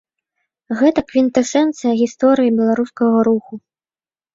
Гэта 0.79 1.03
квінтэсэнцыя 1.11 1.93
гісторыі 2.03 2.57
беларускага 2.59 3.17
руху. 3.33 3.53